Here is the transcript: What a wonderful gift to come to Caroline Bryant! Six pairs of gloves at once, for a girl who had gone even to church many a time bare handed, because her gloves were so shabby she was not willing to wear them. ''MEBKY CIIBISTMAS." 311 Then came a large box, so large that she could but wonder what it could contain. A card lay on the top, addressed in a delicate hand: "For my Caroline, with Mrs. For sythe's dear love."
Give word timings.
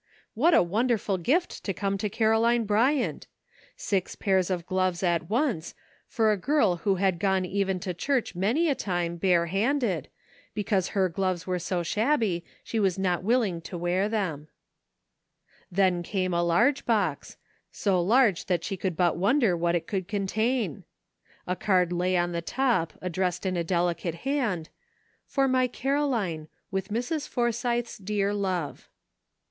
What 0.33 0.55
a 0.55 0.63
wonderful 0.63 1.19
gift 1.19 1.63
to 1.63 1.75
come 1.75 1.95
to 1.99 2.09
Caroline 2.09 2.63
Bryant! 2.63 3.27
Six 3.75 4.15
pairs 4.15 4.49
of 4.49 4.65
gloves 4.65 5.03
at 5.03 5.29
once, 5.29 5.75
for 6.07 6.31
a 6.31 6.37
girl 6.41 6.77
who 6.77 6.95
had 6.95 7.19
gone 7.19 7.45
even 7.45 7.79
to 7.81 7.93
church 7.93 8.33
many 8.33 8.67
a 8.67 8.73
time 8.73 9.17
bare 9.17 9.45
handed, 9.45 10.09
because 10.55 10.97
her 10.97 11.07
gloves 11.07 11.45
were 11.45 11.59
so 11.59 11.83
shabby 11.83 12.43
she 12.63 12.79
was 12.79 12.97
not 12.97 13.21
willing 13.21 13.61
to 13.61 13.77
wear 13.77 14.09
them. 14.09 14.47
''MEBKY 15.71 15.75
CIIBISTMAS." 15.75 15.75
311 15.75 15.93
Then 15.93 16.01
came 16.09 16.33
a 16.33 16.43
large 16.43 16.85
box, 16.87 17.37
so 17.71 18.01
large 18.01 18.45
that 18.45 18.63
she 18.63 18.75
could 18.75 18.97
but 18.97 19.17
wonder 19.17 19.55
what 19.55 19.75
it 19.75 19.85
could 19.85 20.07
contain. 20.07 20.83
A 21.45 21.55
card 21.55 21.93
lay 21.93 22.17
on 22.17 22.31
the 22.31 22.41
top, 22.41 22.93
addressed 23.03 23.45
in 23.45 23.55
a 23.55 23.63
delicate 23.63 24.15
hand: 24.25 24.69
"For 25.27 25.47
my 25.47 25.67
Caroline, 25.67 26.47
with 26.71 26.87
Mrs. 26.89 27.27
For 27.27 27.51
sythe's 27.51 27.99
dear 27.99 28.33
love." 28.33 28.89